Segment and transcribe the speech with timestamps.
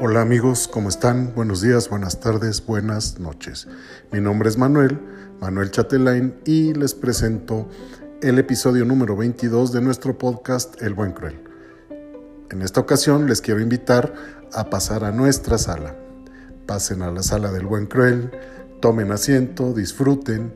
[0.00, 1.34] Hola amigos, ¿cómo están?
[1.34, 3.68] Buenos días, buenas tardes, buenas noches.
[4.10, 4.98] Mi nombre es Manuel,
[5.40, 7.68] Manuel Chatelain, y les presento
[8.22, 11.42] el episodio número 22 de nuestro podcast El Buen Cruel.
[12.50, 14.14] En esta ocasión les quiero invitar
[14.54, 15.94] a pasar a nuestra sala.
[16.64, 18.30] Pasen a la sala del Buen Cruel,
[18.80, 20.54] tomen asiento, disfruten,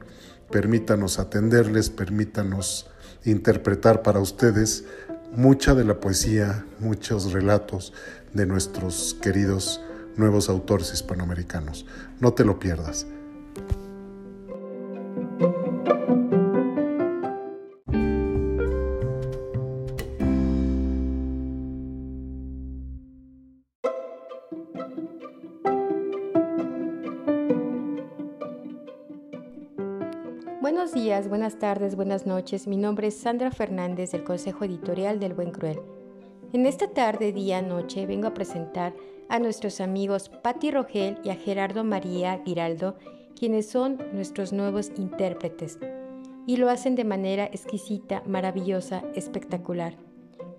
[0.51, 2.89] permítanos atenderles, permítanos
[3.25, 4.85] interpretar para ustedes
[5.33, 7.93] mucha de la poesía, muchos relatos
[8.33, 9.81] de nuestros queridos
[10.17, 11.87] nuevos autores hispanoamericanos.
[12.21, 13.07] No te lo pierdas.
[31.63, 32.67] Tardes, buenas noches.
[32.67, 35.79] Mi nombre es Sandra Fernández del Consejo Editorial del Buen Cruel.
[36.53, 38.97] En esta tarde, día, noche vengo a presentar
[39.29, 42.97] a nuestros amigos Patti Rogel y a Gerardo María Giraldo,
[43.39, 45.79] quienes son nuestros nuevos intérpretes,
[46.49, 49.95] y lo hacen de manera exquisita, maravillosa, espectacular.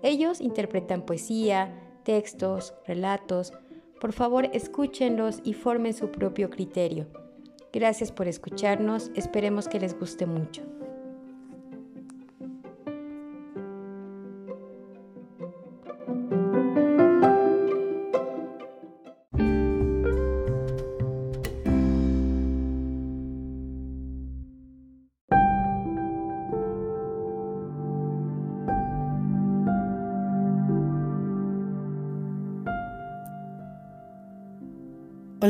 [0.00, 3.52] Ellos interpretan poesía, textos, relatos.
[4.00, 7.08] Por favor, escúchenlos y formen su propio criterio.
[7.74, 10.62] Gracias por escucharnos, esperemos que les guste mucho.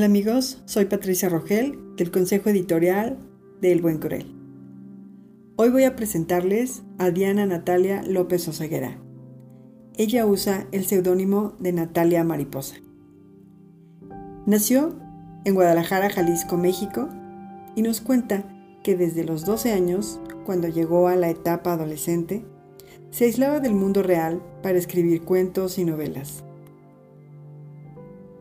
[0.05, 3.17] Hola amigos, soy Patricia Rogel del Consejo Editorial
[3.63, 4.27] de El Buen Cruel.
[5.57, 8.99] Hoy voy a presentarles a Diana Natalia López Oseguera.
[9.97, 12.77] Ella usa el seudónimo de Natalia Mariposa.
[14.45, 14.95] Nació
[15.47, 17.09] en Guadalajara, Jalisco, México,
[17.75, 18.45] y nos cuenta
[18.83, 22.45] que desde los 12 años, cuando llegó a la etapa adolescente,
[23.11, 26.45] se aislaba del mundo real para escribir cuentos y novelas.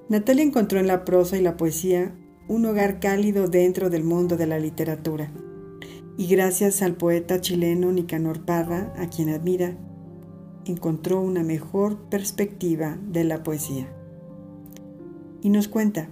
[0.09, 2.13] Natalia encontró en la prosa y la poesía
[2.49, 5.31] un hogar cálido dentro del mundo de la literatura.
[6.17, 9.77] Y gracias al poeta chileno Nicanor Parra, a quien admira,
[10.65, 13.87] encontró una mejor perspectiva de la poesía.
[15.41, 16.09] Y nos cuenta,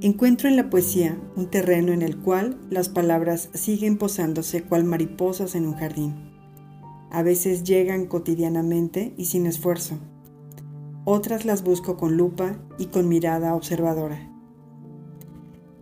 [0.00, 5.54] encuentro en la poesía un terreno en el cual las palabras siguen posándose cual mariposas
[5.54, 6.32] en un jardín.
[7.10, 9.98] A veces llegan cotidianamente y sin esfuerzo
[11.04, 14.30] otras las busco con lupa y con mirada observadora.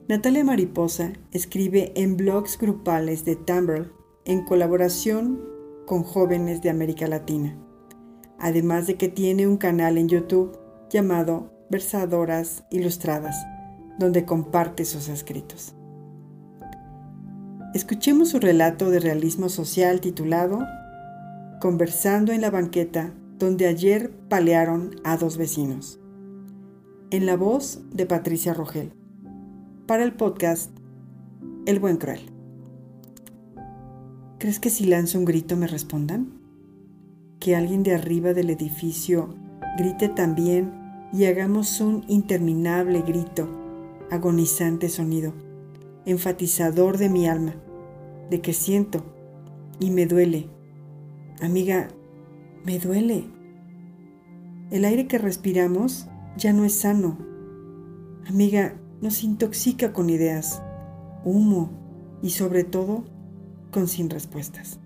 [0.09, 3.93] Natalia Mariposa escribe en blogs grupales de Tumblr
[4.25, 5.41] en colaboración
[5.87, 7.57] con jóvenes de América Latina,
[8.39, 10.59] además de que tiene un canal en YouTube
[10.91, 13.37] llamado Versadoras Ilustradas,
[13.99, 15.75] donde comparte sus escritos.
[17.75, 20.61] Escuchemos su relato de realismo social titulado
[21.61, 25.99] Conversando en la banqueta donde ayer palearon a dos vecinos.
[27.11, 28.93] En la voz de Patricia Rogel.
[29.87, 30.71] Para el podcast
[31.67, 32.21] El Buen Cruel.
[34.39, 36.35] ¿Crees que si lanzo un grito me respondan?
[37.41, 39.35] Que alguien de arriba del edificio
[39.77, 40.73] grite también
[41.13, 43.49] y hagamos un interminable grito,
[44.13, 45.33] agonizante sonido,
[46.07, 47.57] enfatizador de mi alma,
[48.31, 49.03] de que siento
[49.81, 50.49] y me duele.
[51.41, 51.89] Amiga,
[52.65, 53.25] me duele.
[54.71, 57.19] El aire que respiramos ya no es sano.
[58.29, 60.63] Amiga, nos intoxica con ideas,
[61.25, 61.71] humo
[62.23, 63.05] y sobre todo
[63.71, 64.79] con sin respuestas.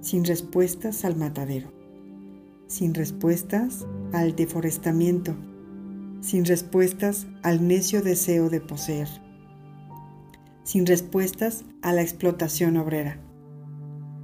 [0.00, 1.70] Sin respuestas al matadero.
[2.66, 5.36] Sin respuestas al deforestamiento.
[6.20, 9.08] Sin respuestas al necio deseo de poseer.
[10.64, 13.25] Sin respuestas a la explotación obrera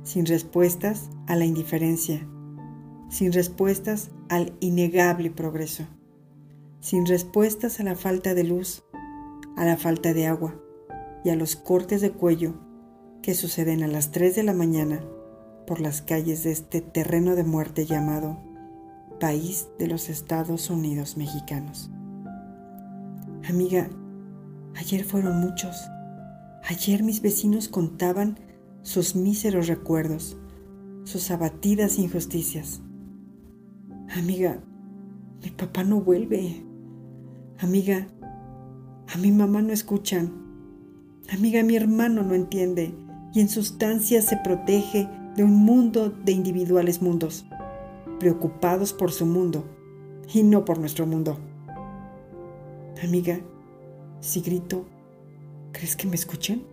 [0.02, 2.26] sin respuestas a la indiferencia,
[3.08, 5.84] sin respuestas al innegable progreso,
[6.80, 8.84] sin respuestas a la falta de luz,
[9.56, 10.54] a la falta de agua
[11.24, 12.54] y a los cortes de cuello
[13.22, 15.04] que suceden a las 3 de la mañana
[15.66, 18.40] por las calles de este terreno de muerte llamado
[19.20, 21.90] país de los Estados Unidos mexicanos.
[23.48, 23.88] Amiga,
[24.74, 25.76] ayer fueron muchos.
[26.64, 28.40] Ayer mis vecinos contaban
[28.82, 30.36] sus míseros recuerdos,
[31.04, 32.80] sus abatidas injusticias.
[34.16, 34.62] Amiga,
[35.42, 36.64] mi papá no vuelve.
[37.58, 38.06] Amiga,
[39.12, 40.32] a mi mamá no escuchan.
[41.32, 42.94] Amiga, mi hermano no entiende.
[43.34, 47.46] y en sustancia se protege de un mundo de individuales mundos,
[48.20, 49.64] preocupados por su mundo
[50.34, 51.38] y no por nuestro mundo.
[53.02, 53.40] Amiga,
[54.20, 54.84] si grito,
[55.72, 56.71] ¿crees que me escuchen?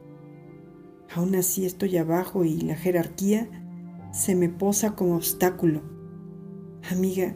[1.16, 3.50] Aún así estoy abajo y la jerarquía
[4.12, 5.82] se me posa como obstáculo.
[6.92, 7.36] Amiga,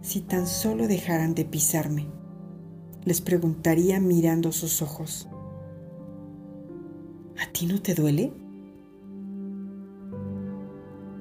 [0.00, 2.06] si tan solo dejaran de pisarme,
[3.04, 5.28] les preguntaría mirando sus ojos.
[7.40, 8.32] ¿A ti no te duele?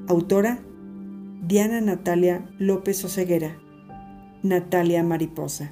[0.07, 0.59] Autora
[1.47, 3.57] Diana Natalia López Oseguera.
[4.43, 5.71] Natalia Mariposa.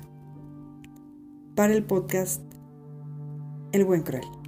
[1.56, 2.42] Para el podcast
[3.72, 4.39] El Buen Cruel.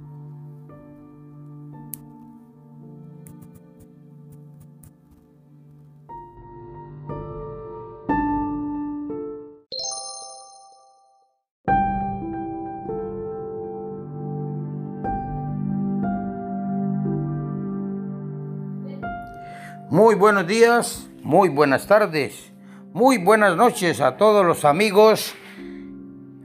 [20.22, 22.52] Buenos días, muy buenas tardes,
[22.92, 25.34] muy buenas noches a todos los amigos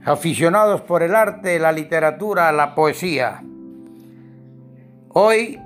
[0.04, 3.40] aficionados por el arte, la literatura, la poesía.
[5.10, 5.60] Hoy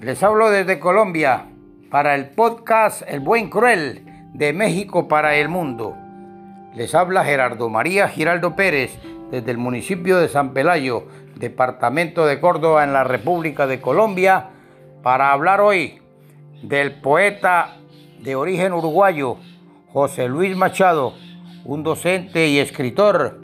[0.00, 1.46] les hablo desde Colombia
[1.90, 4.04] para el podcast El Buen Cruel
[4.34, 5.96] de México para el Mundo.
[6.76, 8.96] Les habla Gerardo María Giraldo Pérez
[9.32, 14.50] desde el municipio de San Pelayo, departamento de Córdoba en la República de Colombia,
[15.02, 16.01] para hablar hoy
[16.62, 17.76] del poeta
[18.20, 19.36] de origen uruguayo
[19.92, 21.14] José Luis Machado,
[21.64, 23.40] un docente y escritor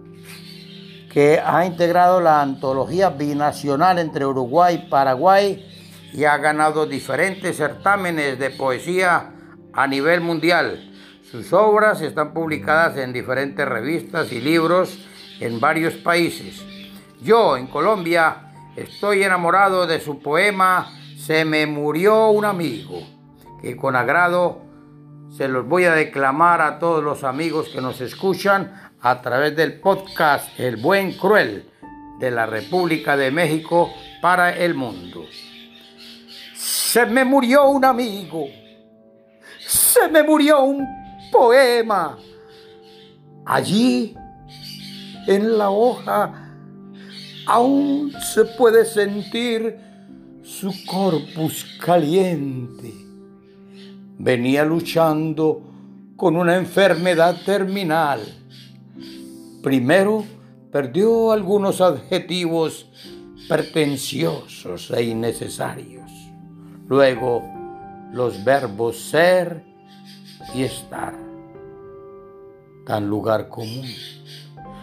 [1.12, 5.66] que ha integrado la antología binacional entre Uruguay y Paraguay
[6.12, 9.32] y ha ganado diferentes certámenes de poesía
[9.72, 10.90] a nivel mundial.
[11.30, 14.98] Sus obras están publicadas en diferentes revistas y libros
[15.40, 16.64] en varios países.
[17.20, 20.97] Yo, en Colombia, estoy enamorado de su poema
[21.28, 23.02] se me murió un amigo,
[23.60, 24.62] que con agrado
[25.28, 29.78] se los voy a declamar a todos los amigos que nos escuchan a través del
[29.78, 31.68] podcast El Buen Cruel
[32.18, 33.92] de la República de México
[34.22, 35.26] para el mundo.
[36.54, 38.46] Se me murió un amigo,
[39.66, 40.88] se me murió un
[41.30, 42.16] poema.
[43.44, 44.16] Allí,
[45.26, 46.54] en la hoja,
[47.46, 49.87] aún se puede sentir
[50.60, 52.92] su corpus caliente.
[54.18, 55.62] Venía luchando
[56.16, 58.20] con una enfermedad terminal.
[59.62, 60.24] Primero
[60.72, 62.90] perdió algunos adjetivos
[63.48, 66.10] pretenciosos e innecesarios.
[66.88, 67.44] Luego
[68.12, 69.62] los verbos ser
[70.56, 71.14] y estar.
[72.84, 73.86] Tan lugar común.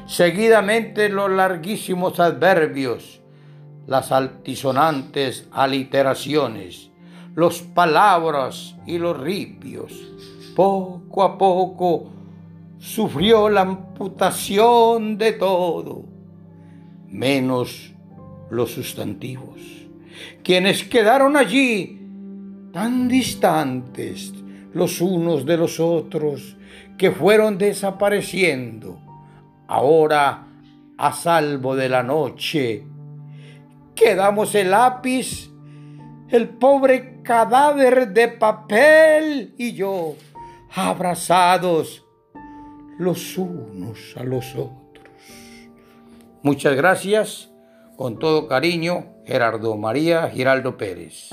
[0.08, 3.20] Seguidamente los larguísimos adverbios
[3.88, 6.90] las altisonantes aliteraciones,
[7.36, 9.94] los palabras y los ripios.
[10.56, 12.10] Poco a poco
[12.80, 16.04] sufrió la amputación de todo,
[17.10, 17.94] menos
[18.50, 19.60] los sustantivos,
[20.44, 22.02] quienes quedaron allí
[22.72, 24.34] tan distantes
[24.74, 26.58] los unos de los otros
[26.98, 29.00] que fueron desapareciendo,
[29.68, 30.48] ahora
[30.98, 32.86] a salvo de la noche
[33.96, 35.50] quedamos el lápiz,
[36.30, 40.16] el pobre cadáver de papel y yo,
[40.74, 42.06] abrazados
[43.00, 44.76] los unos a los otros.
[46.44, 47.50] Muchas gracias,
[47.96, 51.30] con todo cariño, Gerardo María Giraldo Pérez.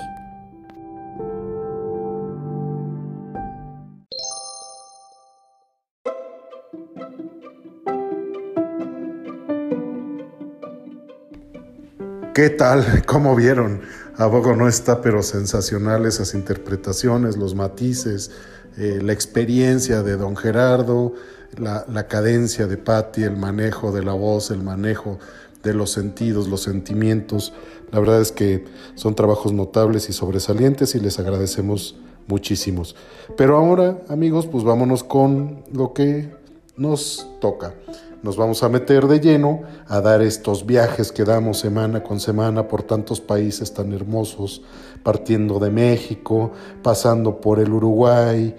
[12.35, 13.03] ¿Qué tal?
[13.07, 13.83] ¿Cómo vieron?
[14.17, 18.31] A no está, pero sensacional esas interpretaciones, los matices,
[18.79, 21.13] eh, la experiencia de don Gerardo,
[21.59, 25.19] la, la cadencia de Patti, el manejo de la voz, el manejo
[25.63, 27.53] de los sentidos, los sentimientos.
[27.91, 31.97] La verdad es que son trabajos notables y sobresalientes y les agradecemos
[32.29, 32.97] muchísimos.
[33.37, 36.31] Pero ahora, amigos, pues vámonos con lo que
[36.79, 37.75] nos toca
[38.23, 42.69] nos vamos a meter de lleno a dar estos viajes que damos semana con semana
[42.69, 44.63] por tantos países tan hermosos,
[45.03, 46.53] partiendo de México,
[46.83, 48.55] pasando por el Uruguay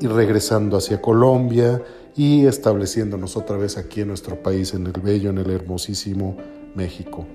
[0.00, 1.82] y regresando hacia Colombia
[2.14, 6.36] y estableciéndonos otra vez aquí en nuestro país, en el bello, en el hermosísimo
[6.74, 7.26] México.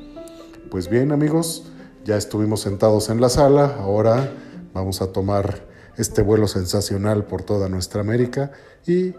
[0.69, 1.71] Pues bien amigos,
[2.05, 4.31] ya estuvimos sentados en la sala, ahora
[4.73, 8.51] vamos a tomar este vuelo sensacional por toda nuestra América
[8.85, 9.13] y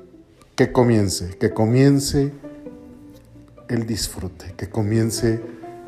[0.57, 2.33] que comience, que comience
[3.69, 5.41] el disfrute, que comience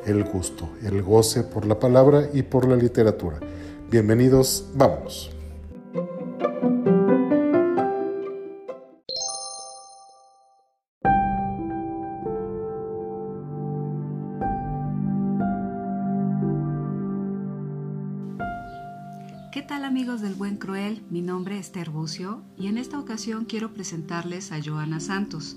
[0.07, 3.39] el gusto, el goce por la palabra y por la literatura.
[3.91, 5.36] Bienvenidos, vámonos.
[19.57, 21.03] ¿Qué tal amigos del Buen Cruel?
[21.09, 25.57] Mi nombre es Terbucio y en esta ocasión quiero presentarles a Joana Santos.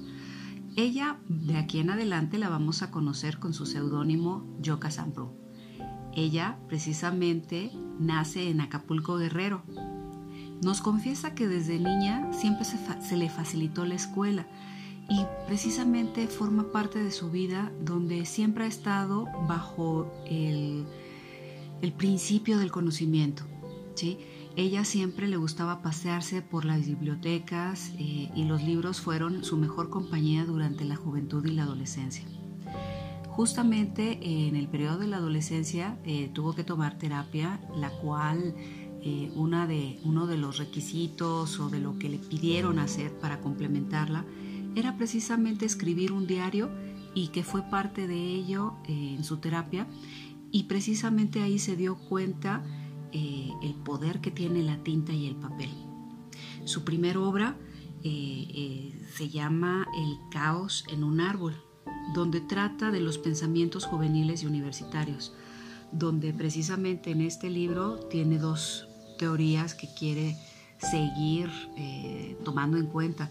[0.77, 5.33] Ella, de aquí en adelante, la vamos a conocer con su seudónimo Yoka Samprú.
[6.15, 9.63] Ella, precisamente, nace en Acapulco Guerrero.
[10.63, 14.47] Nos confiesa que desde niña siempre se, le facilitó la escuela
[15.09, 20.85] y precisamente forma parte de su vida donde siempre ha estado bajo el
[21.97, 23.43] principio del conocimiento.
[24.55, 29.89] Ella siempre le gustaba pasearse por las bibliotecas eh, y los libros fueron su mejor
[29.89, 32.25] compañía durante la juventud y la adolescencia.
[33.27, 38.53] Justamente en el periodo de la adolescencia eh, tuvo que tomar terapia, la cual
[39.01, 43.39] eh, una de, uno de los requisitos o de lo que le pidieron hacer para
[43.39, 44.25] complementarla
[44.75, 46.69] era precisamente escribir un diario
[47.15, 49.87] y que fue parte de ello en su terapia
[50.51, 52.63] y precisamente ahí se dio cuenta
[53.11, 55.69] eh, el poder que tiene la tinta y el papel.
[56.65, 57.57] Su primera obra
[58.03, 61.55] eh, eh, se llama El caos en un árbol,
[62.13, 65.33] donde trata de los pensamientos juveniles y universitarios,
[65.91, 68.87] donde precisamente en este libro tiene dos
[69.17, 70.37] teorías que quiere
[70.77, 71.49] seguir
[72.45, 73.29] tomando en cuenta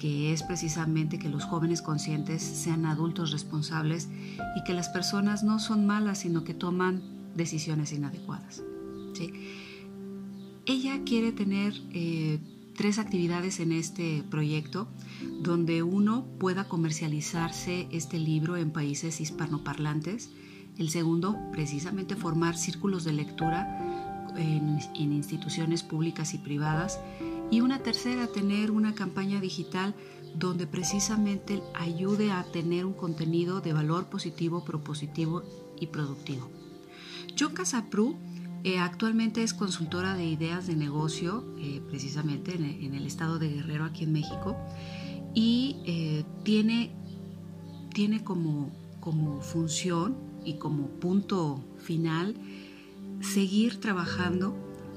[0.00, 4.08] que es precisamente que los jóvenes conscientes sean adultos responsables
[4.56, 7.02] y que las personas no son malas, sino que toman
[7.34, 8.62] decisiones inadecuadas.
[10.66, 12.38] Ella quiere tener eh,
[12.76, 14.88] tres actividades en este proyecto,
[15.42, 20.30] donde uno pueda comercializarse este libro en países hispanoparlantes,
[20.78, 24.78] el segundo, precisamente formar círculos de lectura en,
[25.12, 27.00] instituciones públicas y privadas,
[27.50, 29.94] y una tercera, tener una campaña digital
[30.34, 35.42] donde precisamente ayude a tener un contenido de valor positivo, propositivo
[35.80, 36.48] y productivo.
[37.38, 38.16] John Casapru
[38.62, 43.84] eh, actualmente es consultora de ideas de negocio, eh, precisamente en, el estado de Guerrero,
[43.84, 44.56] aquí en México,
[45.34, 46.92] y eh, tiene,
[47.94, 52.34] tiene como, como función y como punto final
[53.20, 54.54] seguir trabajando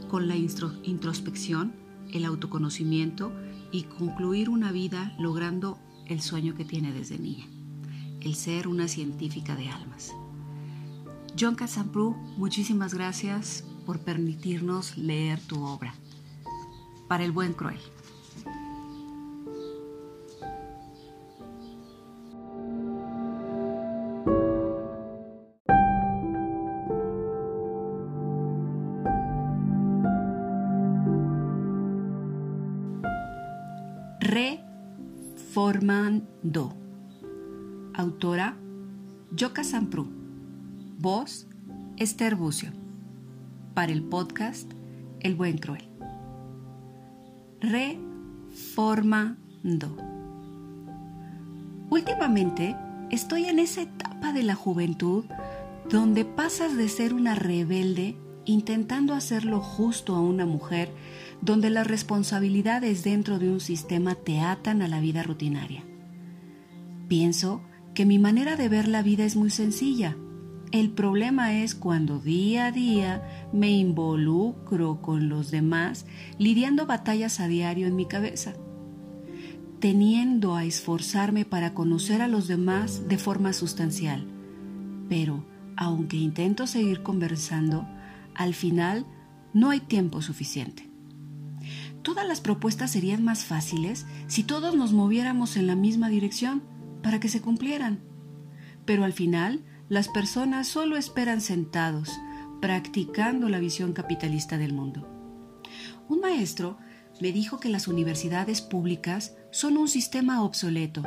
[0.10, 1.74] con la introspección,
[2.12, 3.32] el autoconocimiento
[3.72, 7.46] y concluir una vida logrando el sueño que tiene desde niña,
[8.22, 10.14] el ser una científica de almas.
[11.40, 15.96] John Casampru, muchísimas gracias por permitirnos leer tu obra.
[17.08, 17.80] Para el buen cruel.
[35.54, 36.76] Reformando.
[37.96, 38.56] Autora
[39.32, 40.23] Yoka Sampru.
[40.98, 41.48] Voz,
[41.98, 42.72] Esther Bucio.
[43.74, 44.72] Para el podcast
[45.20, 45.90] El Buen Cruel.
[47.60, 49.38] Reformando.
[51.90, 52.78] Últimamente
[53.10, 55.26] estoy en esa etapa de la juventud
[55.90, 60.94] donde pasas de ser una rebelde intentando hacer lo justo a una mujer,
[61.42, 65.84] donde las responsabilidades dentro de un sistema te atan a la vida rutinaria.
[67.08, 67.62] Pienso
[67.94, 70.16] que mi manera de ver la vida es muy sencilla
[70.74, 73.22] el problema es cuando día a día
[73.54, 76.08] me involucro con los demás,
[76.40, 78.56] lidiando batallas a diario en mi cabeza,
[79.80, 84.26] teniendo a esforzarme para conocer a los demás de forma sustancial.
[85.10, 85.46] Pero,
[85.78, 87.88] aunque intento seguir conversando,
[88.34, 89.06] al final
[89.54, 90.90] no hay tiempo suficiente.
[92.02, 96.64] Todas las propuestas serían más fáciles si todos nos moviéramos en la misma dirección
[97.04, 98.00] para que se cumplieran.
[98.86, 102.10] Pero al final, las personas solo esperan sentados,
[102.60, 105.08] practicando la visión capitalista del mundo.
[106.10, 106.80] Un maestro
[107.22, 111.04] me dijo que las universidades públicas son un sistema obsoleto,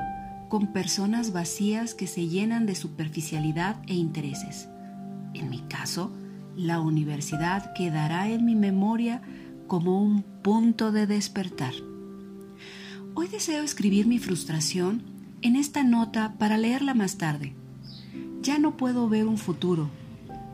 [0.48, 4.68] con personas vacías que se llenan de superficialidad e intereses.
[5.34, 6.12] En mi caso,
[6.54, 9.20] la universidad quedará en mi memoria
[9.66, 11.74] como un punto de despertar.
[13.14, 15.02] Hoy deseo escribir mi frustración
[15.42, 17.56] en esta nota para leerla más tarde
[18.46, 19.90] ya no puedo ver un futuro,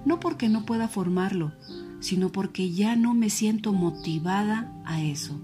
[0.07, 1.53] no porque no pueda formarlo,
[2.01, 5.39] sino porque ya no me siento motivada a eso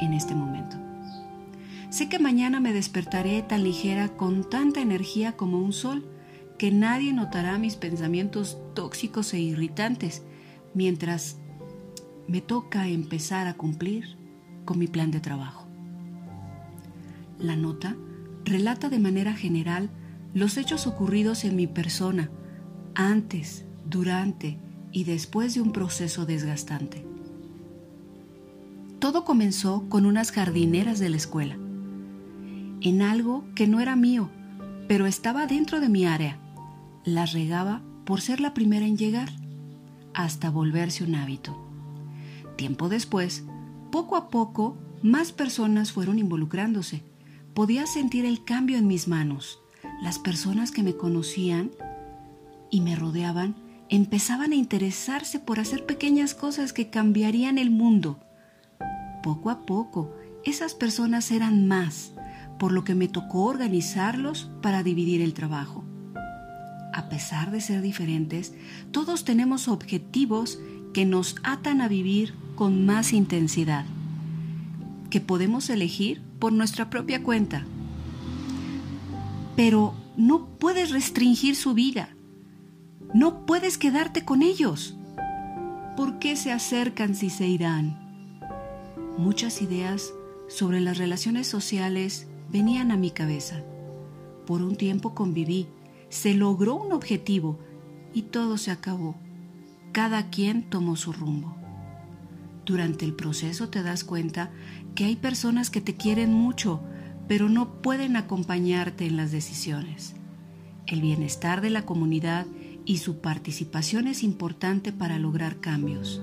[0.00, 0.76] en este momento.
[1.90, 6.04] Sé que mañana me despertaré tan ligera con tanta energía como un sol
[6.58, 10.22] que nadie notará mis pensamientos tóxicos e irritantes
[10.74, 11.38] mientras
[12.26, 14.16] me toca empezar a cumplir
[14.64, 15.68] con mi plan de trabajo.
[17.38, 17.96] La nota
[18.44, 19.90] relata de manera general
[20.34, 22.30] los hechos ocurridos en mi persona
[22.94, 24.58] antes, durante
[24.92, 27.04] y después de un proceso desgastante.
[28.98, 31.56] Todo comenzó con unas jardineras de la escuela,
[32.80, 34.30] en algo que no era mío,
[34.88, 36.38] pero estaba dentro de mi área.
[37.04, 39.30] Las regaba por ser la primera en llegar,
[40.14, 41.56] hasta volverse un hábito.
[42.56, 43.44] Tiempo después,
[43.90, 47.02] poco a poco, más personas fueron involucrándose.
[47.52, 49.63] Podía sentir el cambio en mis manos.
[50.02, 51.70] Las personas que me conocían
[52.70, 53.54] y me rodeaban
[53.88, 58.18] empezaban a interesarse por hacer pequeñas cosas que cambiarían el mundo.
[59.22, 60.14] Poco a poco,
[60.44, 62.12] esas personas eran más,
[62.58, 65.84] por lo que me tocó organizarlos para dividir el trabajo.
[66.92, 68.54] A pesar de ser diferentes,
[68.92, 70.58] todos tenemos objetivos
[70.92, 73.84] que nos atan a vivir con más intensidad,
[75.10, 77.64] que podemos elegir por nuestra propia cuenta.
[79.56, 82.10] Pero no puedes restringir su vida.
[83.12, 84.96] No puedes quedarte con ellos.
[85.96, 88.40] ¿Por qué se acercan si se irán?
[89.16, 90.12] Muchas ideas
[90.48, 93.62] sobre las relaciones sociales venían a mi cabeza.
[94.46, 95.68] Por un tiempo conviví,
[96.08, 97.58] se logró un objetivo
[98.12, 99.16] y todo se acabó.
[99.92, 101.56] Cada quien tomó su rumbo.
[102.66, 104.50] Durante el proceso te das cuenta
[104.94, 106.80] que hay personas que te quieren mucho,
[107.28, 110.14] pero no pueden acompañarte en las decisiones.
[110.86, 112.46] El bienestar de la comunidad
[112.84, 116.22] y su participación es importante para lograr cambios.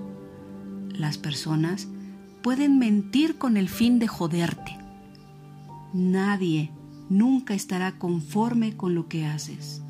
[0.89, 1.87] Las personas
[2.43, 4.77] pueden mentir con el fin de joderte.
[5.93, 6.71] Nadie
[7.09, 9.81] nunca estará conforme con lo que haces.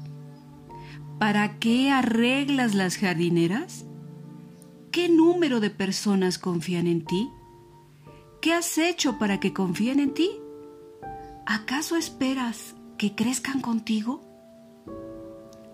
[1.19, 3.85] ¿Para qué arreglas las jardineras?
[4.91, 7.29] ¿Qué número de personas confían en ti?
[8.41, 10.31] ¿Qué has hecho para que confíen en ti?
[11.53, 14.22] ¿Acaso esperas que crezcan contigo?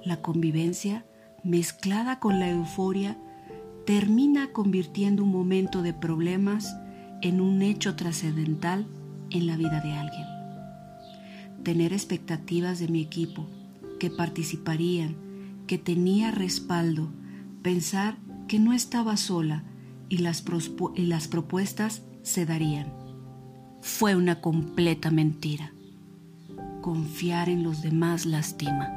[0.03, 1.05] La convivencia,
[1.43, 3.15] mezclada con la euforia,
[3.85, 6.75] termina convirtiendo un momento de problemas
[7.21, 8.87] en un hecho trascendental
[9.29, 10.25] en la vida de alguien.
[11.61, 13.47] Tener expectativas de mi equipo,
[13.99, 15.15] que participarían,
[15.67, 17.11] que tenía respaldo,
[17.61, 19.63] pensar que no estaba sola
[20.09, 20.43] y las,
[20.95, 22.96] y las propuestas se darían.
[23.81, 25.71] Fue una completa mentira.
[26.81, 28.91] Confiar en los demás lastima.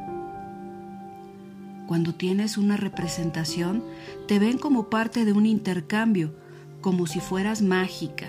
[1.87, 3.85] Cuando tienes una representación,
[4.27, 6.35] te ven como parte de un intercambio,
[6.81, 8.29] como si fueras mágica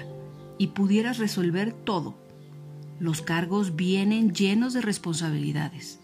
[0.57, 2.15] y pudieras resolver todo.
[2.99, 5.99] Los cargos vienen llenos de responsabilidades.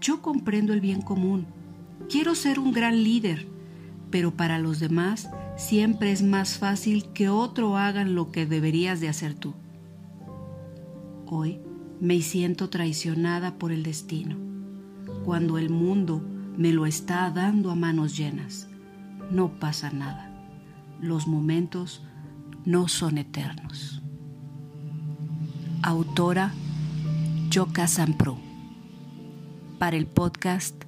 [0.00, 1.46] Yo comprendo el bien común.
[2.10, 3.46] Quiero ser un gran líder,
[4.10, 9.08] pero para los demás siempre es más fácil que otro hagan lo que deberías de
[9.08, 9.54] hacer tú.
[11.26, 11.60] Hoy
[12.00, 14.36] me siento traicionada por el destino,
[15.24, 16.22] cuando el mundo
[16.56, 18.68] me lo está dando a manos llenas.
[19.30, 20.30] No pasa nada.
[21.00, 22.02] Los momentos
[22.64, 24.02] no son eternos.
[25.82, 26.52] Autora
[27.50, 28.38] Yoka Sampro.
[29.78, 30.84] Para el podcast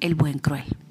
[0.00, 0.85] El Buen Cruel.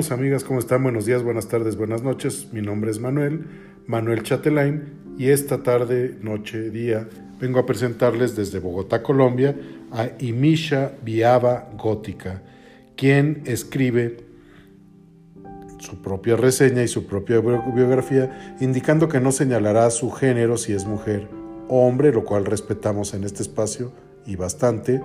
[0.00, 0.82] Amigos, amigas, ¿cómo están?
[0.82, 2.48] Buenos días, buenas tardes, buenas noches.
[2.54, 3.44] Mi nombre es Manuel,
[3.86, 7.06] Manuel Chatelain, y esta tarde, noche, día,
[7.38, 9.54] vengo a presentarles desde Bogotá, Colombia,
[9.92, 12.40] a Imisha Viaba Gótica,
[12.96, 14.24] quien escribe
[15.80, 20.86] su propia reseña y su propia biografía, indicando que no señalará su género si es
[20.86, 21.28] mujer
[21.68, 23.92] o hombre, lo cual respetamos en este espacio
[24.24, 25.02] y bastante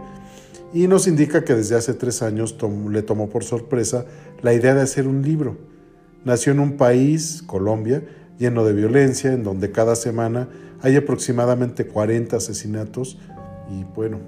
[0.75, 2.57] y nos indica que desde hace tres años
[2.89, 4.05] le tomó por sorpresa
[4.41, 5.55] la idea de hacer un libro.
[6.25, 8.03] Nació en un país, Colombia,
[8.38, 10.49] lleno de violencia, en donde cada semana
[10.81, 13.17] hay aproximadamente 40 asesinatos
[13.71, 14.19] y bueno,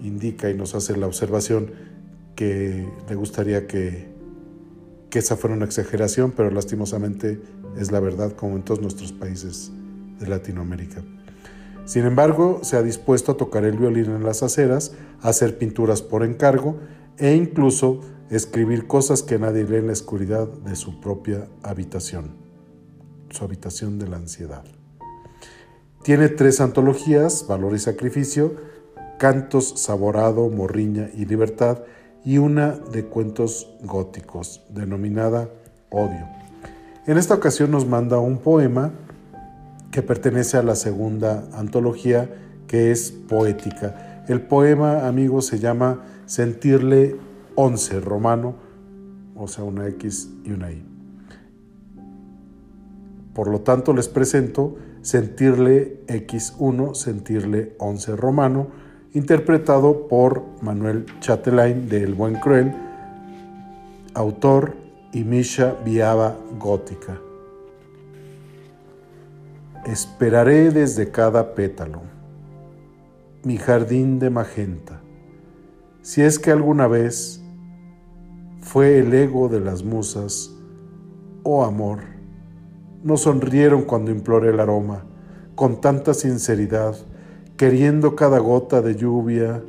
[0.00, 1.72] indica y nos hace la observación
[2.36, 4.06] que le gustaría que,
[5.10, 7.40] que esa fuera una exageración, pero lastimosamente
[7.76, 9.72] es la verdad como en todos nuestros países
[10.20, 11.02] de Latinoamérica.
[11.86, 16.02] Sin embargo, se ha dispuesto a tocar el violín en las aceras, a hacer pinturas
[16.02, 16.78] por encargo
[17.16, 22.32] e incluso escribir cosas que nadie lee en la oscuridad de su propia habitación,
[23.30, 24.64] su habitación de la ansiedad.
[26.02, 28.56] Tiene tres antologías, Valor y Sacrificio,
[29.18, 31.84] Cantos, Saborado, Morriña y Libertad,
[32.24, 35.48] y una de cuentos góticos, denominada
[35.90, 36.26] Odio.
[37.06, 38.92] En esta ocasión nos manda un poema
[39.90, 42.30] que pertenece a la segunda antología,
[42.66, 44.24] que es poética.
[44.28, 47.16] El poema, amigos, se llama Sentirle
[47.54, 48.54] 11 romano,
[49.36, 50.84] o sea, una X y una Y.
[53.34, 58.68] Por lo tanto, les presento Sentirle X1, Sentirle 11 romano,
[59.12, 62.74] interpretado por Manuel Chatelain de El Buen Cruel,
[64.14, 64.74] autor
[65.12, 67.25] y Misha Viaba Gótica.
[69.86, 72.02] Esperaré desde cada pétalo
[73.44, 75.00] mi jardín de magenta,
[76.02, 77.40] si es que alguna vez
[78.62, 80.50] fue el ego de las musas,
[81.44, 82.00] oh amor,
[83.04, 85.04] no sonrieron cuando imploré el aroma,
[85.54, 86.96] con tanta sinceridad,
[87.56, 89.62] queriendo cada gota de lluvia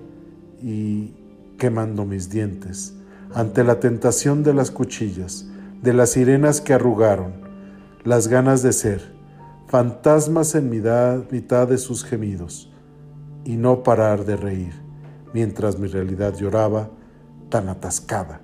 [0.59, 1.13] y
[1.59, 2.95] quemando mis dientes,
[3.35, 5.47] ante la tentación de las cuchillas,
[5.83, 7.33] de las sirenas que arrugaron,
[8.03, 9.16] las ganas de ser,
[9.67, 12.71] fantasmas en mitad de sus gemidos,
[13.43, 14.73] y no parar de reír,
[15.33, 16.89] mientras mi realidad lloraba
[17.49, 18.41] tan atascada.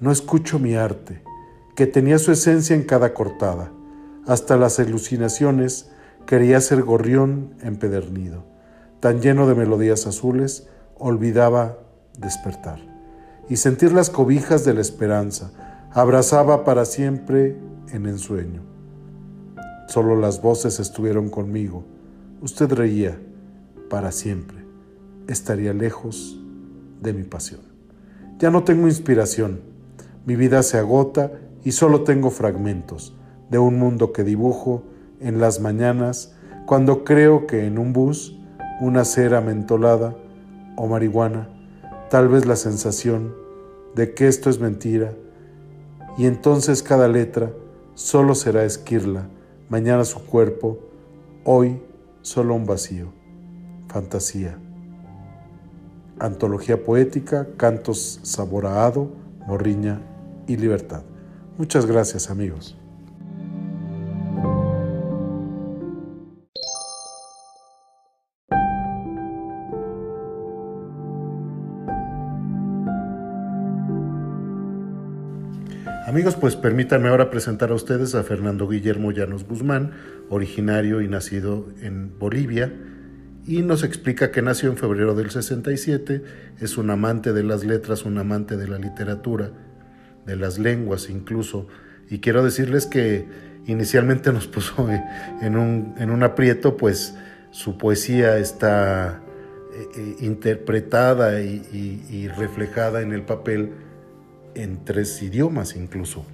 [0.00, 1.22] No escucho mi arte,
[1.76, 3.70] que tenía su esencia en cada cortada,
[4.26, 5.90] hasta las alucinaciones
[6.26, 8.44] quería ser gorrión empedernido,
[8.98, 11.78] tan lleno de melodías azules, olvidaba
[12.18, 12.80] despertar.
[13.48, 15.52] Y sentir las cobijas de la esperanza,
[15.92, 17.56] abrazaba para siempre
[17.92, 18.75] en ensueño
[19.86, 21.84] Solo las voces estuvieron conmigo.
[22.42, 23.18] Usted reía
[23.88, 24.58] para siempre.
[25.28, 26.40] Estaría lejos
[27.00, 27.60] de mi pasión.
[28.38, 29.60] Ya no tengo inspiración.
[30.26, 31.32] Mi vida se agota
[31.64, 33.16] y solo tengo fragmentos
[33.48, 34.82] de un mundo que dibujo
[35.20, 36.34] en las mañanas
[36.66, 38.36] cuando creo que en un bus,
[38.80, 40.16] una cera mentolada
[40.76, 41.48] o marihuana,
[42.10, 43.34] tal vez la sensación
[43.94, 45.12] de que esto es mentira,
[46.18, 47.52] y entonces cada letra
[47.94, 49.28] solo será esquirla
[49.68, 50.78] mañana su cuerpo,
[51.44, 51.80] hoy
[52.22, 53.08] solo un vacío,
[53.88, 54.58] fantasía.
[56.18, 59.10] Antología poética, cantos saboraado,
[59.46, 60.00] morriña
[60.46, 61.02] y libertad.
[61.58, 62.76] Muchas gracias amigos.
[76.16, 79.90] Amigos, pues permítanme ahora presentar a ustedes a Fernando Guillermo Llanos Guzmán,
[80.30, 82.72] originario y nacido en Bolivia,
[83.46, 86.22] y nos explica que nació en febrero del 67,
[86.58, 89.50] es un amante de las letras, un amante de la literatura,
[90.24, 91.68] de las lenguas incluso,
[92.08, 93.26] y quiero decirles que
[93.66, 94.88] inicialmente nos puso
[95.42, 97.14] en un, aprieto, pues
[97.50, 99.20] su poesía está
[99.74, 103.84] eh, eh, interpretada y reflejada en el papel
[104.56, 106.24] en tres idiomas incluso.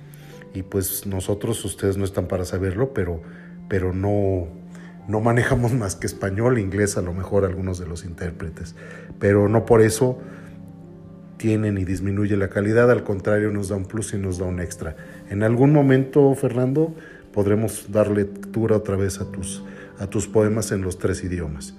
[0.54, 3.22] Y pues nosotros, ustedes no están para saberlo, pero,
[3.68, 4.48] pero no,
[5.08, 8.74] no manejamos más que español, inglés a lo mejor algunos de los intérpretes.
[9.18, 10.18] Pero no por eso
[11.36, 14.60] tiene ni disminuye la calidad, al contrario nos da un plus y nos da un
[14.60, 14.94] extra.
[15.28, 16.94] En algún momento, Fernando,
[17.32, 19.64] podremos dar lectura otra vez a tus,
[19.98, 21.74] a tus poemas en los tres idiomas.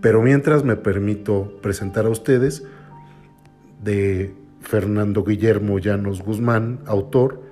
[0.00, 2.64] Pero mientras me permito presentar a ustedes
[3.82, 7.42] de Fernando Guillermo Llanos Guzmán, autor,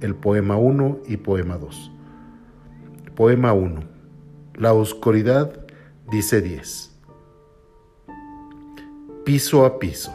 [0.00, 1.90] el poema 1 y poema 2.
[3.16, 3.80] Poema 1.
[4.54, 5.66] La oscuridad
[6.10, 6.96] dice 10.
[9.24, 10.14] Piso a piso,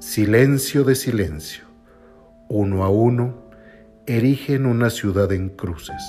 [0.00, 1.64] silencio de silencio,
[2.48, 3.34] uno a uno,
[4.06, 6.02] erigen una ciudad en cruces,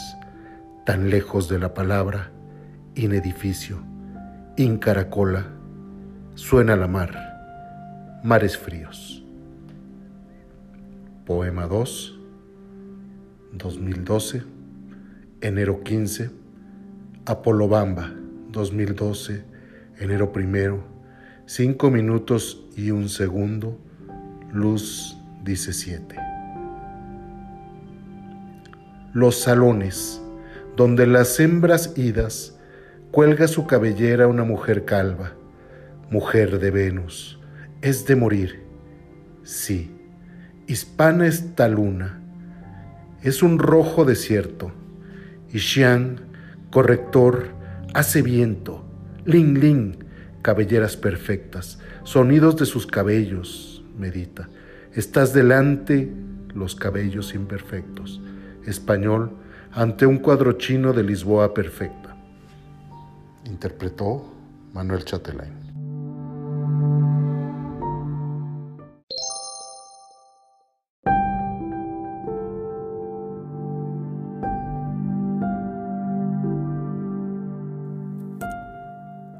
[0.87, 2.31] tan lejos de la palabra,
[2.95, 3.77] inedificio,
[4.57, 5.45] incaracola,
[6.33, 7.28] suena la mar,
[8.23, 9.23] mares fríos.
[11.25, 12.19] Poema 2,
[13.53, 14.43] 2012,
[15.41, 16.29] enero 15,
[17.25, 18.11] Apolobamba,
[18.49, 19.43] 2012,
[19.99, 20.83] enero 1,
[21.45, 23.77] 5 minutos y un segundo,
[24.51, 26.15] luz 17.
[29.13, 30.21] Los salones,
[30.75, 32.57] donde las hembras idas
[33.11, 35.31] cuelga su cabellera una mujer calva,
[36.09, 37.38] mujer de Venus,
[37.81, 38.63] es de morir,
[39.43, 39.95] sí
[40.69, 42.21] Hispana esta luna,
[43.23, 44.71] es un rojo desierto,
[45.51, 46.19] y Xiang,
[46.69, 47.47] corrector,
[47.95, 48.85] hace viento,
[49.25, 49.95] ling ling,
[50.43, 54.47] cabelleras perfectas, sonidos de sus cabellos, medita.
[54.93, 56.13] Estás delante
[56.53, 58.21] los cabellos imperfectos.
[58.67, 59.31] Español
[59.71, 62.15] ante un cuadro chino de Lisboa perfecta.
[63.45, 64.31] Interpretó
[64.71, 65.58] Manuel Chatelain.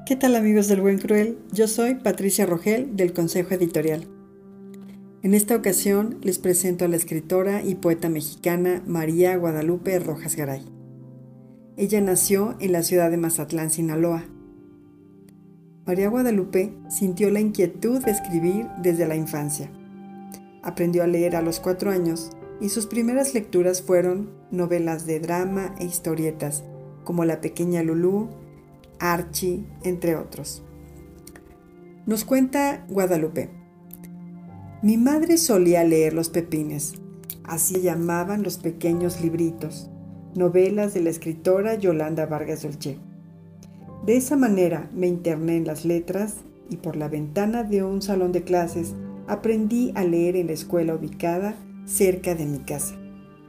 [0.09, 1.37] ¿Qué tal amigos del Buen Cruel?
[1.51, 4.07] Yo soy Patricia Rogel del Consejo Editorial.
[5.21, 10.65] En esta ocasión les presento a la escritora y poeta mexicana María Guadalupe Rojas Garay.
[11.77, 14.23] Ella nació en la ciudad de Mazatlán, Sinaloa.
[15.85, 19.69] María Guadalupe sintió la inquietud de escribir desde la infancia.
[20.63, 25.75] Aprendió a leer a los cuatro años y sus primeras lecturas fueron novelas de drama
[25.77, 26.63] e historietas
[27.03, 28.29] como La pequeña Lulú,
[28.99, 30.63] Archie, entre otros.
[32.05, 33.49] Nos cuenta Guadalupe.
[34.81, 36.93] Mi madre solía leer los pepines,
[37.43, 39.89] así llamaban los pequeños libritos,
[40.35, 42.97] novelas de la escritora Yolanda Vargas Dolce.
[44.05, 46.37] De esa manera me interné en las letras
[46.69, 48.95] y por la ventana de un salón de clases
[49.27, 52.95] aprendí a leer en la escuela ubicada cerca de mi casa,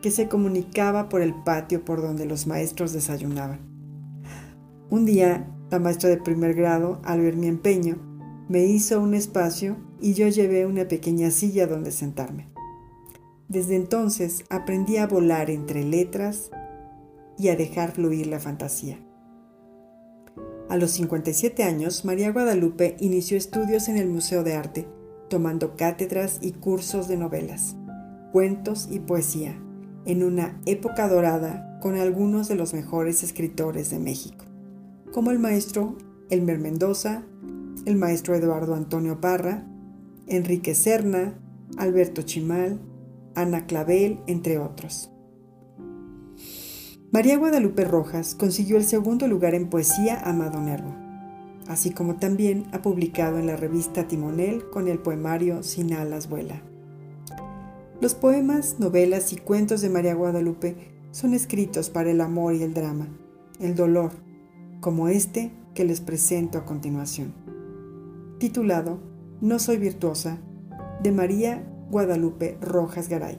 [0.02, 3.69] que se comunicaba por el patio por donde los maestros desayunaban.
[4.90, 7.96] Un día, la maestra de primer grado, al ver mi empeño,
[8.48, 12.48] me hizo un espacio y yo llevé una pequeña silla donde sentarme.
[13.46, 16.50] Desde entonces aprendí a volar entre letras
[17.38, 18.98] y a dejar fluir la fantasía.
[20.68, 24.88] A los 57 años, María Guadalupe inició estudios en el Museo de Arte,
[25.28, 27.76] tomando cátedras y cursos de novelas,
[28.32, 29.56] cuentos y poesía,
[30.04, 34.49] en una época dorada con algunos de los mejores escritores de México
[35.12, 35.96] como el maestro
[36.30, 37.22] Elmer Mendoza,
[37.84, 39.66] el maestro Eduardo Antonio Parra,
[40.26, 41.34] Enrique Serna,
[41.76, 42.80] Alberto Chimal,
[43.34, 45.10] Ana Clavel, entre otros.
[47.10, 50.94] María Guadalupe Rojas consiguió el segundo lugar en poesía Amado Nervo,
[51.66, 56.62] así como también ha publicado en la revista Timonel con el poemario Sin alas vuela.
[58.00, 60.76] Los poemas, novelas y cuentos de María Guadalupe
[61.10, 63.08] son escritos para el amor y el drama,
[63.58, 64.12] el dolor,
[64.80, 67.34] como este que les presento a continuación,
[68.38, 68.98] titulado
[69.40, 70.38] No soy virtuosa,
[71.02, 73.38] de María Guadalupe Rojas Garay,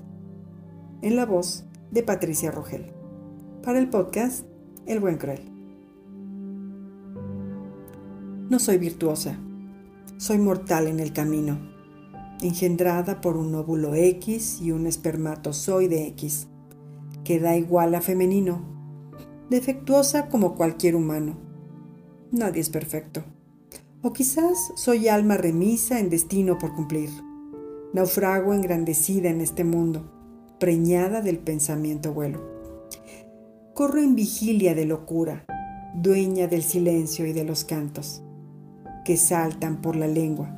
[1.01, 2.93] en la voz de Patricia Rogel,
[3.63, 4.45] para el podcast
[4.85, 5.41] El Buen Cruel.
[8.49, 9.37] No soy virtuosa,
[10.17, 11.57] soy mortal en el camino,
[12.41, 16.47] engendrada por un óvulo X y un espermatozoide X,
[17.23, 18.80] que da igual a femenino
[19.51, 21.35] defectuosa como cualquier humano.
[22.31, 23.21] Nadie es perfecto.
[24.01, 27.09] O quizás soy alma remisa en destino por cumplir,
[27.93, 30.09] naufrago engrandecida en este mundo,
[30.57, 32.39] preñada del pensamiento vuelo.
[33.73, 35.43] Corro en vigilia de locura,
[35.95, 38.23] dueña del silencio y de los cantos,
[39.03, 40.49] que saltan por la lengua,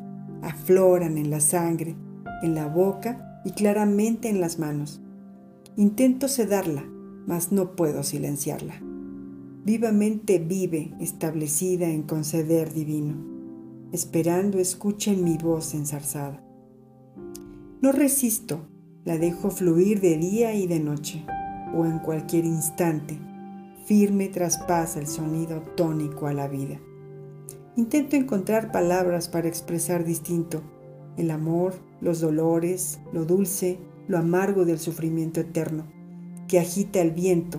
[0.44, 1.96] afloran en la sangre,
[2.44, 5.02] en la boca y claramente en las manos.
[5.78, 6.86] Intento sedarla,
[7.26, 8.76] mas no puedo silenciarla.
[9.66, 13.16] Vivamente vive, establecida en conceder divino,
[13.92, 16.44] esperando escuchen mi voz ensarzada.
[17.82, 18.68] No resisto,
[19.06, 21.26] la dejo fluir de día y de noche,
[21.74, 23.18] o en cualquier instante,
[23.86, 26.80] firme traspasa el sonido tónico a la vida.
[27.76, 30.62] Intento encontrar palabras para expresar distinto
[31.16, 35.93] el amor, los dolores, lo dulce, lo amargo del sufrimiento eterno
[36.54, 37.58] que agita el viento.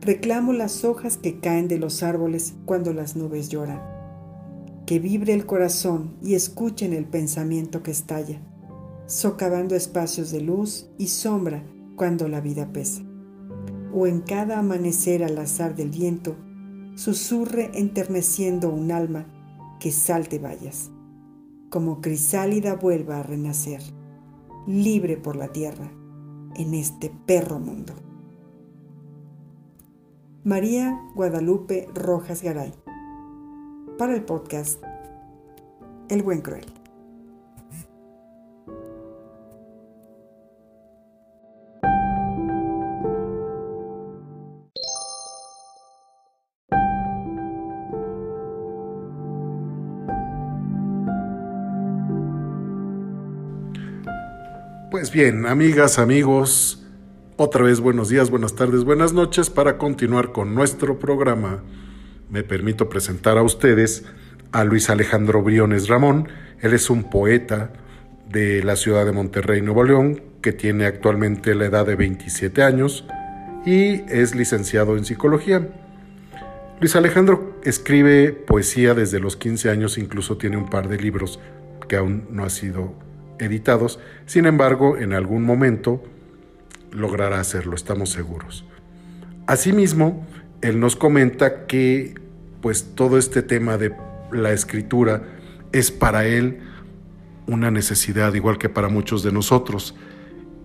[0.00, 3.80] Reclamo las hojas que caen de los árboles cuando las nubes lloran.
[4.84, 8.40] Que vibre el corazón y escuchen el pensamiento que estalla,
[9.06, 11.62] socavando espacios de luz y sombra
[11.94, 13.02] cuando la vida pesa.
[13.94, 16.34] O en cada amanecer al azar del viento,
[16.96, 19.24] susurre enterneciendo un alma
[19.78, 20.90] que salte vallas,
[21.68, 23.80] como crisálida vuelva a renacer,
[24.66, 25.92] libre por la tierra
[26.56, 27.94] en este perro mundo.
[30.44, 32.72] María Guadalupe Rojas Garay.
[33.98, 34.82] Para el podcast
[36.08, 36.79] El Buen Cruel.
[55.00, 56.84] Pues bien, amigas, amigos,
[57.38, 59.48] otra vez buenos días, buenas tardes, buenas noches.
[59.48, 61.62] Para continuar con nuestro programa,
[62.28, 64.04] me permito presentar a ustedes
[64.52, 66.28] a Luis Alejandro Briones Ramón.
[66.60, 67.72] Él es un poeta
[68.28, 73.06] de la ciudad de Monterrey, Nuevo León, que tiene actualmente la edad de 27 años
[73.64, 75.66] y es licenciado en psicología.
[76.78, 81.40] Luis Alejandro escribe poesía desde los 15 años, incluso tiene un par de libros
[81.88, 83.08] que aún no han sido
[83.40, 83.98] editados.
[84.26, 86.02] Sin embargo, en algún momento
[86.92, 88.64] logrará hacerlo, estamos seguros.
[89.46, 90.26] Asimismo,
[90.62, 92.14] él nos comenta que
[92.60, 93.94] pues todo este tema de
[94.32, 95.22] la escritura
[95.72, 96.60] es para él
[97.46, 99.94] una necesidad, igual que para muchos de nosotros.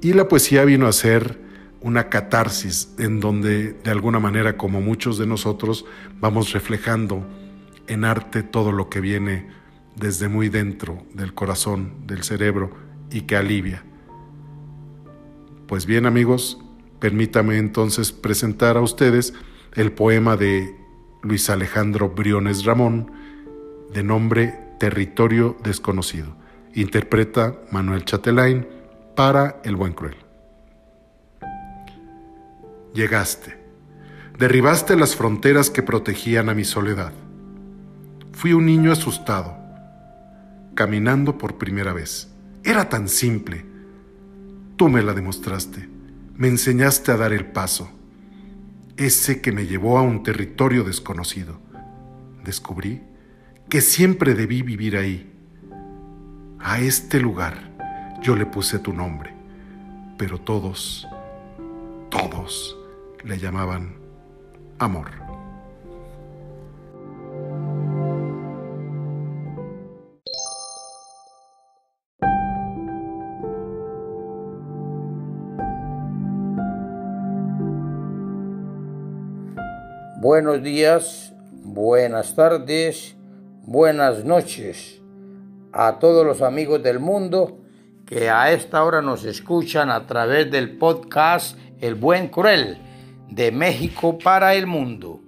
[0.01, 1.39] Y la poesía vino a ser
[1.81, 5.85] una catarsis en donde de alguna manera, como muchos de nosotros,
[6.19, 7.25] vamos reflejando
[7.87, 9.47] en arte todo lo que viene
[9.95, 12.71] desde muy dentro del corazón, del cerebro
[13.11, 13.83] y que alivia.
[15.67, 16.59] Pues bien amigos,
[16.99, 19.33] permítame entonces presentar a ustedes
[19.73, 20.75] el poema de
[21.23, 23.11] Luis Alejandro Briones Ramón,
[23.93, 26.35] de nombre Territorio Desconocido.
[26.75, 28.67] Interpreta Manuel Chatelain
[29.15, 30.17] para El Buen Cruel.
[32.93, 33.57] Llegaste,
[34.37, 37.13] derribaste las fronteras que protegían a mi soledad.
[38.33, 39.57] Fui un niño asustado,
[40.75, 42.31] caminando por primera vez.
[42.63, 43.65] Era tan simple.
[44.75, 45.89] Tú me la demostraste,
[46.35, 47.89] me enseñaste a dar el paso
[48.97, 51.59] ese que me llevó a un territorio desconocido.
[52.43, 53.01] Descubrí
[53.69, 55.31] que siempre debí vivir ahí.
[56.59, 57.71] A este lugar
[58.21, 59.33] yo le puse tu nombre,
[60.17, 61.07] pero todos,
[62.09, 62.77] todos
[63.23, 63.95] le llamaban
[64.79, 65.24] amor.
[80.27, 83.15] Buenos días, buenas tardes,
[83.61, 84.99] buenas noches
[85.71, 87.59] a todos los amigos del mundo
[88.07, 92.79] que a esta hora nos escuchan a través del podcast El Buen Cruel
[93.29, 95.21] de México para el Mundo.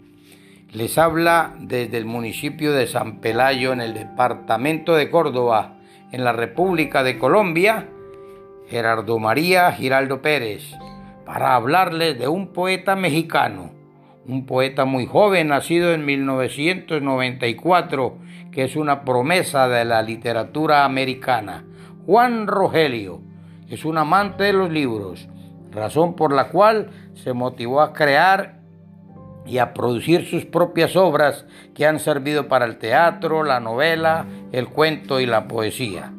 [0.73, 5.77] Les habla desde el municipio de San Pelayo en el departamento de Córdoba,
[6.11, 7.87] en la República de Colombia,
[8.67, 10.63] Gerardo María Giraldo Pérez,
[11.23, 13.76] para hablarles de un poeta mexicano
[14.27, 18.17] un poeta muy joven, nacido en 1994,
[18.51, 21.65] que es una promesa de la literatura americana.
[22.05, 23.21] Juan Rogelio
[23.69, 25.27] es un amante de los libros,
[25.71, 28.57] razón por la cual se motivó a crear
[29.45, 34.67] y a producir sus propias obras que han servido para el teatro, la novela, el
[34.67, 36.11] cuento y la poesía.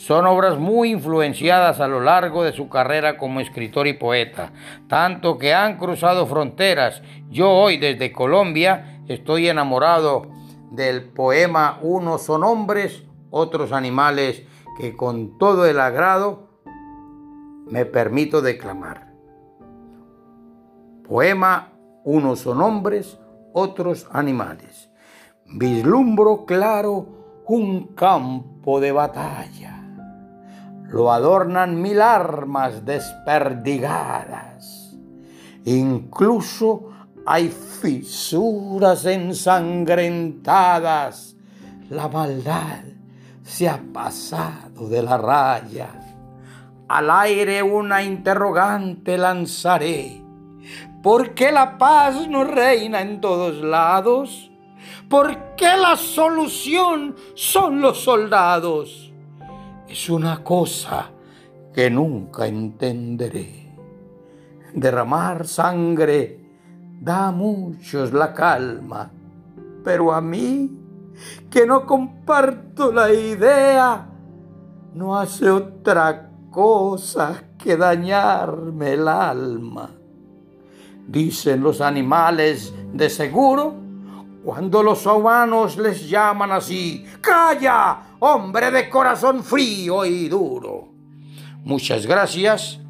[0.00, 4.50] Son obras muy influenciadas a lo largo de su carrera como escritor y poeta,
[4.88, 7.02] tanto que han cruzado fronteras.
[7.28, 10.26] Yo hoy desde Colombia estoy enamorado
[10.70, 14.42] del poema Unos son hombres, otros animales,
[14.78, 16.48] que con todo el agrado
[17.66, 19.12] me permito declamar.
[21.06, 23.18] Poema Unos son hombres,
[23.52, 24.90] otros animales.
[25.44, 29.79] Vislumbro claro un campo de batalla
[30.90, 34.96] lo adornan mil armas desperdigadas.
[35.64, 36.90] Incluso
[37.24, 41.36] hay fisuras ensangrentadas.
[41.90, 42.82] La maldad
[43.44, 45.90] se ha pasado de la raya.
[46.88, 50.20] Al aire una interrogante lanzaré.
[51.02, 54.50] ¿Por qué la paz no reina en todos lados?
[55.08, 59.09] ¿Por qué la solución son los soldados?
[59.90, 61.10] Es una cosa
[61.74, 63.74] que nunca entenderé.
[64.72, 66.38] Derramar sangre
[67.00, 69.10] da a muchos la calma,
[69.82, 70.70] pero a mí,
[71.50, 74.06] que no comparto la idea,
[74.94, 79.90] no hace otra cosa que dañarme el alma.
[81.08, 83.74] Dicen los animales de seguro
[84.44, 88.16] cuando los humanos les llaman así, ¡Calla!
[88.20, 90.88] hombre de corazón frío y duro.
[91.64, 92.80] Muchas gracias.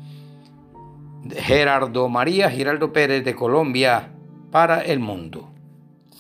[1.29, 4.13] Gerardo María Giraldo Pérez de Colombia
[4.51, 5.51] para el mundo.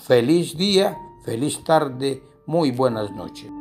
[0.04, 3.59] Feliz día, feliz tarde, muy buenas noches.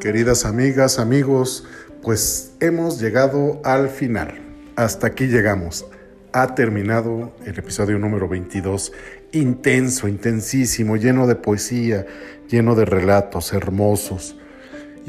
[0.00, 1.66] Queridas amigas, amigos,
[2.02, 4.40] pues hemos llegado al final.
[4.74, 5.84] Hasta aquí llegamos.
[6.32, 8.94] Ha terminado el episodio número 22,
[9.32, 12.06] intenso, intensísimo, lleno de poesía,
[12.48, 14.38] lleno de relatos hermosos.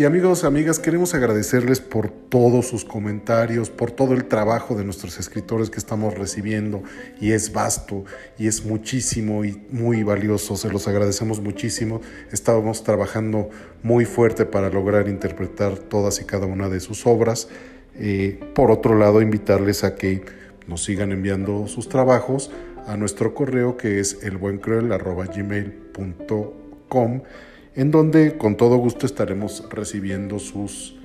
[0.02, 5.20] Y amigos, amigas, queremos agradecerles por todos sus comentarios, por todo el trabajo de nuestros
[5.20, 6.82] escritores que estamos recibiendo
[7.20, 8.04] y es vasto
[8.36, 10.56] y es muchísimo y muy valioso.
[10.56, 12.02] Se los agradecemos muchísimo.
[12.32, 13.52] Estábamos trabajando
[13.84, 17.48] muy fuerte para lograr interpretar todas y cada una de sus obras.
[17.94, 20.26] Eh, por otro lado, invitarles a que
[20.66, 22.50] nos sigan enviando sus trabajos
[22.88, 27.22] a nuestro correo que es elbuencruel.gmail.com
[27.76, 30.98] en donde con todo gusto estaremos recibiendo sus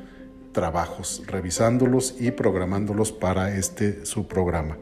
[0.53, 4.79] trabajos, revisándolos y programándolos para este su programa.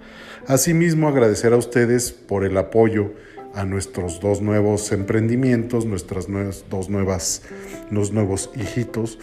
[0.46, 3.12] Asimismo, agradecer a ustedes por el apoyo
[3.54, 6.26] a nuestros dos nuevos emprendimientos, nuestras
[6.70, 7.42] dos nuevas,
[7.90, 9.18] los nuevos hijitos,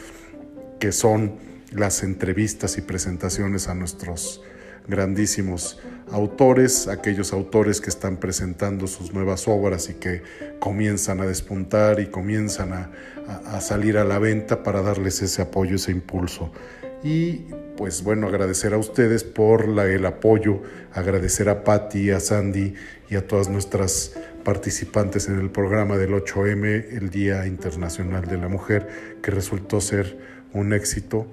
[0.79, 1.33] que son
[1.71, 4.41] las entrevistas y presentaciones a nuestros
[4.87, 5.79] grandísimos
[6.11, 10.23] autores, aquellos autores que están presentando sus nuevas obras y que
[10.59, 12.89] comienzan a despuntar y comienzan a,
[13.61, 16.51] salir a la venta para darles ese apoyo, ese impulso.
[17.03, 17.45] Y
[17.77, 20.61] pues bueno, agradecer a ustedes por el apoyo,
[20.91, 22.73] agradecer a Patti, a Sandy
[23.09, 24.13] y a todas nuestras
[24.43, 28.87] participantes en el programa del 8M, el Día Internacional de la Mujer,
[29.21, 30.17] que resultó ser
[30.53, 31.27] un éxito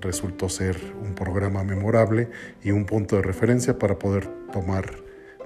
[0.00, 2.28] resultó ser un programa memorable
[2.62, 4.84] y un punto de referencia para poder tomar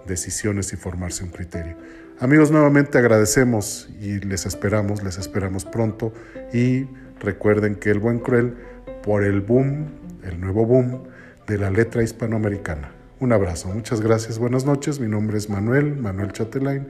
[0.06, 1.76] decisiones y formarse un criterio.
[2.20, 6.12] Amigos, nuevamente agradecemos y les esperamos, les esperamos pronto
[6.52, 6.86] y
[7.18, 8.54] recuerden que el buen cruel
[9.02, 9.86] por el boom,
[10.22, 11.02] el nuevo boom
[11.46, 12.92] de la letra hispanoamericana.
[13.20, 16.88] Un abrazo, muchas gracias, buenas noches, mi nombre es Manuel, Manuel Chatelain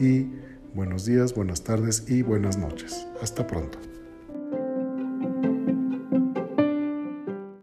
[0.00, 0.28] y
[0.74, 3.06] buenos días, buenas tardes y buenas noches.
[3.22, 3.93] Hasta pronto.